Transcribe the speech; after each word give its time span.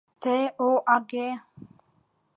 —Тэ-о-о-аге! 0.23 1.27